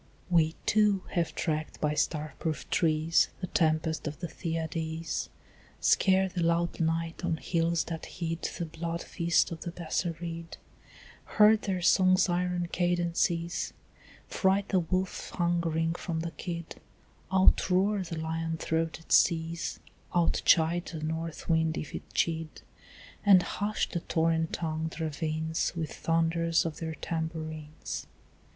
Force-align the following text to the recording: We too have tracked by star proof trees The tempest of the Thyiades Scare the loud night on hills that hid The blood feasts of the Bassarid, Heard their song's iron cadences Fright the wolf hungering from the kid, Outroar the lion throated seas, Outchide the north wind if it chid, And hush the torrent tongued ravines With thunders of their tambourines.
We 0.31 0.55
too 0.65 1.03
have 1.11 1.35
tracked 1.35 1.79
by 1.79 1.93
star 1.93 2.33
proof 2.39 2.67
trees 2.71 3.29
The 3.39 3.45
tempest 3.45 4.07
of 4.07 4.19
the 4.19 4.25
Thyiades 4.27 5.29
Scare 5.79 6.27
the 6.27 6.41
loud 6.41 6.79
night 6.79 7.23
on 7.23 7.37
hills 7.37 7.83
that 7.83 8.07
hid 8.07 8.41
The 8.41 8.65
blood 8.65 9.03
feasts 9.03 9.51
of 9.51 9.61
the 9.61 9.69
Bassarid, 9.71 10.57
Heard 11.37 11.61
their 11.61 11.83
song's 11.83 12.29
iron 12.29 12.69
cadences 12.71 13.73
Fright 14.27 14.69
the 14.69 14.79
wolf 14.79 15.29
hungering 15.35 15.93
from 15.93 16.21
the 16.21 16.31
kid, 16.31 16.81
Outroar 17.31 18.01
the 18.01 18.17
lion 18.17 18.57
throated 18.57 19.11
seas, 19.11 19.79
Outchide 20.15 20.85
the 20.93 21.03
north 21.03 21.47
wind 21.47 21.77
if 21.77 21.93
it 21.93 22.11
chid, 22.15 22.63
And 23.23 23.43
hush 23.43 23.87
the 23.87 23.99
torrent 23.99 24.51
tongued 24.51 24.99
ravines 24.99 25.73
With 25.75 25.93
thunders 25.93 26.65
of 26.65 26.77
their 26.79 26.95
tambourines. 26.95 28.07